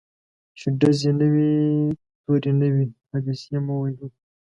[0.59, 1.51] چي ډزي نه وي
[2.23, 4.07] توری نه وي حادثې مو وهي